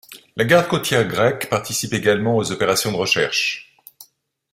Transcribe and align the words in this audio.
La 0.35 0.45
garde-côtière 0.45 1.07
grecque 1.07 1.47
participe 1.47 1.93
également 1.93 2.35
aux 2.35 2.51
opérations 2.51 2.91
de 2.91 2.97
recherche. 2.97 3.77